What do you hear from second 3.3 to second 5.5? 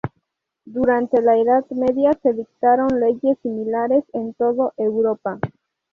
similares en todo Europa.